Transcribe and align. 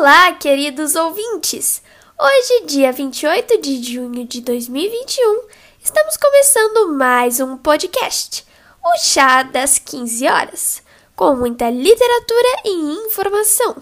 Olá, 0.00 0.32
queridos 0.32 0.94
ouvintes! 0.94 1.82
Hoje, 2.18 2.64
dia 2.64 2.90
28 2.90 3.60
de 3.60 3.82
junho 3.82 4.26
de 4.26 4.40
2021, 4.40 5.42
estamos 5.84 6.16
começando 6.16 6.94
mais 6.94 7.38
um 7.38 7.58
podcast, 7.58 8.46
o 8.82 8.96
Chá 8.96 9.42
das 9.42 9.78
15 9.78 10.26
Horas, 10.26 10.82
com 11.14 11.36
muita 11.36 11.68
literatura 11.68 12.48
e 12.64 12.70
informação. 13.04 13.76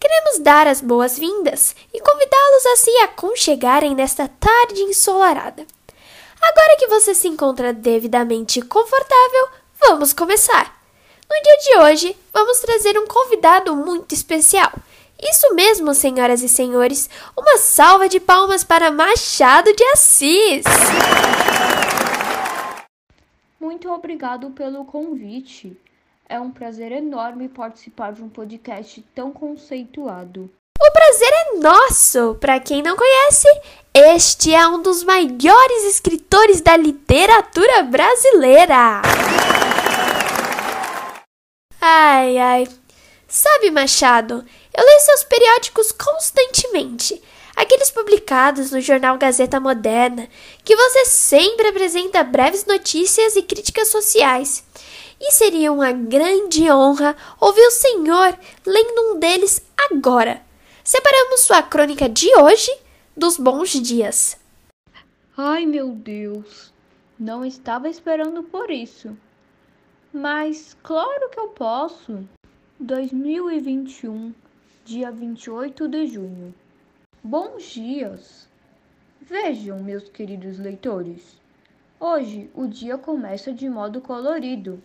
Queremos 0.00 0.40
dar 0.40 0.66
as 0.66 0.80
boas-vindas 0.80 1.76
e 1.94 2.00
convidá-los 2.00 2.66
a 2.66 2.76
se 2.76 2.90
aconchegarem 3.04 3.94
nesta 3.94 4.26
tarde 4.26 4.82
ensolarada. 4.82 5.64
Agora 6.42 6.76
que 6.80 6.88
você 6.88 7.14
se 7.14 7.28
encontra 7.28 7.72
devidamente 7.72 8.60
confortável, 8.60 9.48
vamos 9.80 10.12
começar! 10.12 10.82
No 11.30 11.42
dia 11.42 11.56
de 11.58 11.78
hoje, 11.78 12.16
vamos 12.32 12.58
trazer 12.58 12.98
um 12.98 13.06
convidado 13.06 13.76
muito 13.76 14.16
especial. 14.16 14.72
Isso 15.26 15.54
mesmo, 15.54 15.94
senhoras 15.94 16.42
e 16.42 16.48
senhores, 16.50 17.08
uma 17.34 17.56
salva 17.56 18.10
de 18.10 18.20
palmas 18.20 18.62
para 18.62 18.90
Machado 18.90 19.74
de 19.74 19.82
Assis! 19.84 20.64
Muito 23.58 23.90
obrigado 23.90 24.50
pelo 24.50 24.84
convite. 24.84 25.74
É 26.28 26.38
um 26.38 26.50
prazer 26.50 26.92
enorme 26.92 27.48
participar 27.48 28.12
de 28.12 28.22
um 28.22 28.28
podcast 28.28 29.02
tão 29.14 29.32
conceituado. 29.32 30.50
O 30.78 30.92
prazer 30.92 31.30
é 31.32 31.58
nosso! 31.58 32.34
Para 32.38 32.60
quem 32.60 32.82
não 32.82 32.94
conhece, 32.94 33.48
este 33.94 34.54
é 34.54 34.68
um 34.68 34.82
dos 34.82 35.02
maiores 35.02 35.84
escritores 35.84 36.60
da 36.60 36.76
literatura 36.76 37.82
brasileira. 37.84 39.00
Ai, 41.80 42.36
ai. 42.36 42.68
Sabe, 43.26 43.70
Machado, 43.70 44.44
eu 44.76 44.84
leio 44.84 45.00
seus 45.00 45.24
periódicos 45.24 45.92
constantemente. 45.92 47.22
Aqueles 47.54 47.90
publicados 47.92 48.72
no 48.72 48.80
jornal 48.80 49.16
Gazeta 49.16 49.60
Moderna, 49.60 50.28
que 50.64 50.74
você 50.74 51.04
sempre 51.04 51.68
apresenta 51.68 52.24
breves 52.24 52.66
notícias 52.66 53.36
e 53.36 53.42
críticas 53.42 53.88
sociais. 53.88 54.64
E 55.20 55.30
seria 55.30 55.72
uma 55.72 55.92
grande 55.92 56.68
honra 56.70 57.16
ouvir 57.40 57.64
o 57.66 57.70
senhor 57.70 58.36
lendo 58.66 59.12
um 59.12 59.18
deles 59.20 59.64
agora. 59.90 60.42
Separamos 60.82 61.42
sua 61.42 61.62
crônica 61.62 62.08
de 62.08 62.28
hoje 62.36 62.76
dos 63.16 63.38
bons 63.38 63.70
dias. 63.70 64.36
Ai, 65.36 65.64
meu 65.64 65.90
Deus, 65.90 66.72
não 67.18 67.44
estava 67.44 67.88
esperando 67.88 68.42
por 68.42 68.70
isso. 68.70 69.16
Mas 70.12 70.76
claro 70.82 71.30
que 71.30 71.38
eu 71.38 71.48
posso. 71.48 72.28
2021, 72.78 74.34
dia 74.84 75.10
28 75.10 75.88
de 75.88 76.06
junho. 76.06 76.54
Bons 77.22 77.62
dias! 77.72 78.46
Vejam, 79.18 79.82
meus 79.82 80.10
queridos 80.10 80.58
leitores, 80.58 81.40
hoje 81.98 82.50
o 82.54 82.66
dia 82.66 82.98
começa 82.98 83.50
de 83.50 83.66
modo 83.66 84.02
colorido. 84.02 84.82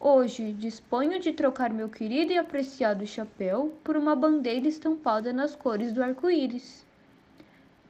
Hoje 0.00 0.52
disponho 0.52 1.20
de 1.20 1.32
trocar 1.32 1.72
meu 1.72 1.88
querido 1.88 2.32
e 2.32 2.38
apreciado 2.38 3.06
chapéu 3.06 3.72
por 3.84 3.96
uma 3.96 4.16
bandeira 4.16 4.66
estampada 4.66 5.32
nas 5.32 5.54
cores 5.54 5.92
do 5.92 6.02
arco-íris. 6.02 6.84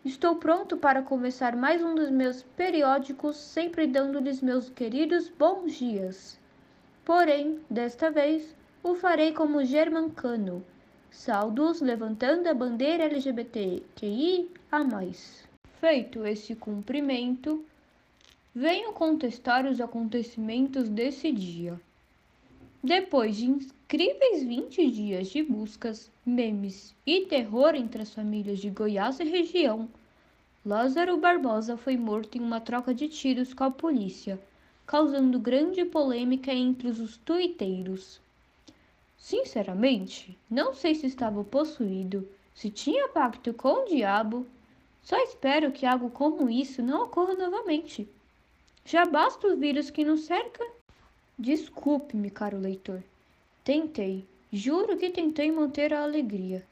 Estou 0.05 0.37
pronto 0.37 0.77
para 0.77 1.01
começar 1.01 1.57
mais 1.57 1.83
um 1.83 1.95
dos 1.95 2.11
meus 2.11 2.43
periódicos, 2.43 3.39
sempre 3.39 3.87
dando-lhes 3.87 4.43
meus 4.43 4.69
queridos 4.69 5.31
bons 5.31 5.73
dias. 5.73 6.39
Porém, 7.03 7.61
desta 7.71 8.11
vez, 8.11 8.55
o 8.83 8.95
farei 8.95 9.33
como 9.33 9.65
germancano. 9.65 10.63
Saudos 11.11 11.81
levantando 11.81 12.49
a 12.49 12.55
bandeira 12.55 13.05
LGBTQI 13.05 14.51
a 14.71 14.85
mais. 14.85 15.49
Feito 15.81 16.27
esse 16.27 16.55
cumprimento, 16.55 17.65
venho 18.55 18.93
contestar 18.93 19.67
os 19.67 19.81
acontecimentos 19.81 20.89
desse 20.89 21.33
dia. 21.33 21.81
Depois 22.83 23.37
de 23.37 23.47
incríveis 23.47 24.43
20 24.43 24.91
dias 24.91 25.29
de 25.29 25.43
buscas, 25.43 26.11
memes 26.25 26.95
e 27.07 27.23
terror 27.23 27.75
entre 27.75 28.03
as 28.03 28.15
famílias 28.15 28.59
de 28.59 28.71
Goiás 28.71 29.19
e 29.19 29.25
região, 29.25 29.89
Lázaro 30.65 31.17
Barbosa 31.17 31.77
foi 31.77 31.97
morto 31.97 32.37
em 32.37 32.41
uma 32.41 32.61
troca 32.61 32.93
de 32.93 33.09
tiros 33.09 33.55
com 33.55 33.65
a 33.65 33.71
polícia, 33.71 34.39
causando 34.87 35.39
grande 35.39 35.85
polêmica 35.85 36.53
entre 36.53 36.89
os 36.89 37.17
tuiteiros. 37.17 38.21
Sinceramente, 39.19 40.39
não 40.49 40.73
sei 40.73 40.95
se 40.95 41.07
estava 41.07 41.45
possuído, 41.45 42.27
se 42.55 42.71
tinha 42.71 43.09
pacto 43.09 43.53
com 43.53 43.83
o 43.83 43.85
diabo. 43.85 44.47
Só 45.03 45.17
espero 45.19 45.71
que 45.73 45.85
algo 45.85 46.09
como 46.09 46.49
isso 46.49 46.83
não 46.83 47.03
ocorra 47.03 47.35
novamente. 47.35 48.09
Já 48.85 49.05
basta 49.05 49.47
o 49.47 49.57
vírus 49.57 49.91
que 49.91 50.05
nos 50.05 50.21
cerca 50.21 50.65
Desculpe-me, 51.41 52.31
caro 52.31 52.59
leitor. 52.59 53.01
Tentei, 53.63 54.27
juro 54.53 54.97
que 54.97 55.09
tentei 55.09 55.53
manter 55.53 55.95
a 55.95 56.03
alegria. 56.03 56.67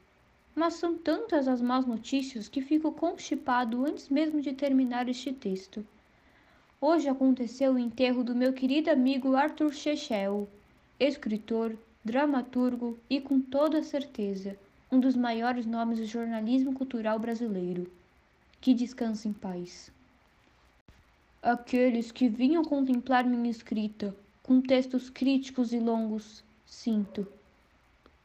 Mas 0.53 0.73
são 0.73 0.97
tantas 0.97 1.47
as 1.47 1.61
más 1.61 1.85
notícias 1.85 2.49
que 2.49 2.61
fico 2.61 2.91
constipado 2.91 3.85
antes 3.85 4.09
mesmo 4.09 4.41
de 4.41 4.51
terminar 4.51 5.07
este 5.07 5.31
texto. 5.31 5.87
Hoje 6.81 7.07
aconteceu 7.07 7.75
o 7.75 7.79
enterro 7.79 8.25
do 8.25 8.35
meu 8.35 8.51
querido 8.51 8.91
amigo 8.91 9.37
Arthur 9.37 9.73
Chechel, 9.73 10.49
escritor, 10.99 11.77
dramaturgo 12.07 12.97
e, 13.09 13.19
com 13.19 13.41
toda 13.41 13.83
certeza, 13.83 14.57
um 14.89 14.97
dos 14.97 15.13
maiores 15.13 15.65
nomes 15.65 15.99
do 15.99 16.05
jornalismo 16.05 16.73
cultural 16.73 17.19
brasileiro. 17.19 17.91
Que 18.61 18.73
descanse 18.73 19.27
em 19.27 19.33
paz. 19.33 19.91
Aqueles 21.43 22.09
que 22.09 22.29
vinham 22.29 22.63
contemplar 22.63 23.25
minha 23.25 23.51
escrita 23.51 24.15
com 24.41 24.61
textos 24.61 25.09
críticos 25.09 25.73
e 25.73 25.79
longos, 25.79 26.41
sinto. 26.65 27.27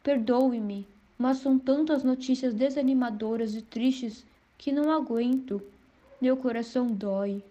Perdoe-me, 0.00 0.86
mas 1.18 1.38
são 1.38 1.58
tantas 1.58 2.04
notícias 2.04 2.54
desanimadoras 2.54 3.56
e 3.56 3.62
tristes 3.62 4.24
que 4.56 4.70
não 4.70 4.92
aguento. 4.92 5.60
Meu 6.20 6.36
coração 6.36 6.92
dói. 6.92 7.42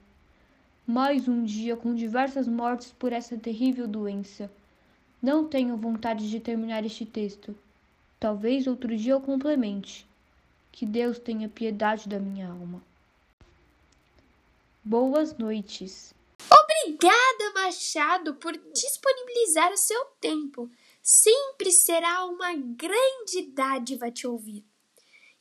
Mais 0.87 1.27
um 1.27 1.43
dia 1.43 1.75
com 1.75 1.93
diversas 1.93 2.47
mortes 2.47 2.93
por 2.97 3.11
essa 3.11 3.37
terrível 3.37 3.85
doença. 3.85 4.49
Não 5.21 5.47
tenho 5.47 5.77
vontade 5.77 6.29
de 6.29 6.39
terminar 6.39 6.83
este 6.83 7.05
texto. 7.05 7.55
Talvez 8.19 8.65
outro 8.65 8.95
dia 8.97 9.13
eu 9.13 9.21
complemente. 9.21 10.07
Que 10.71 10.85
Deus 10.85 11.19
tenha 11.19 11.47
piedade 11.47 12.09
da 12.09 12.17
minha 12.17 12.47
alma. 12.47 12.81
Boas 14.83 15.37
noites. 15.37 16.11
Obrigada, 16.49 17.53
Machado, 17.53 18.33
por 18.35 18.57
disponibilizar 18.73 19.71
o 19.71 19.77
seu 19.77 20.05
tempo. 20.19 20.71
Sempre 21.03 21.71
será 21.71 22.25
uma 22.25 22.55
grande 22.55 23.43
dádiva 23.53 24.09
te 24.09 24.25
ouvir. 24.25 24.65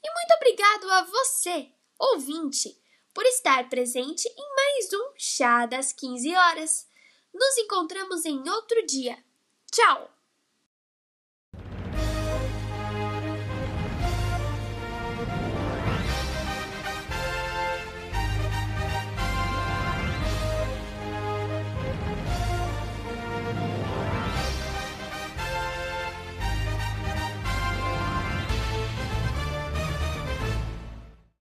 E 0.03 0.13
muito 0.13 0.35
obrigado 0.37 0.91
a 0.91 1.05
você, 1.05 1.71
ouvinte, 1.99 2.79
por 3.15 3.25
estar 3.25 3.69
presente 3.71 4.29
em 4.29 4.55
mais 4.55 4.93
um 4.93 5.13
Chá 5.17 5.65
das 5.65 5.93
15 5.93 6.35
horas. 6.35 6.87
Nos 7.33 7.57
encontramos 7.59 8.27
em 8.27 8.47
outro 8.49 8.85
dia. 8.87 9.17
Tchau! 9.71 10.20